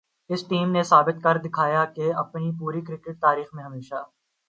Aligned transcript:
اس 0.29 0.47
team 0.47 0.71
نے 0.71 0.83
ثابت 0.83 1.23
کر 1.23 1.37
دکھایا 1.37 1.83
کہ 1.85 2.13
اپنی 2.15 2.51
پوری 2.59 2.81
کرکٹ 2.81 3.21
تاریخ 3.21 3.53
میں 3.53 3.63
ہمیشہ 3.63 4.03